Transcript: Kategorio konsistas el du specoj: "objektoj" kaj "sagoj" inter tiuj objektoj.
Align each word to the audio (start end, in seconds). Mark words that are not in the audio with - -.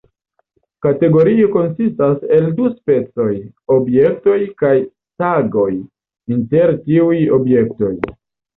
Kategorio 0.85 1.49
konsistas 1.55 2.23
el 2.37 2.47
du 2.61 2.71
specoj: 2.71 3.29
"objektoj" 3.77 4.39
kaj 4.65 4.73
"sagoj" 5.21 5.69
inter 6.39 6.77
tiuj 6.89 7.23
objektoj. 7.41 7.95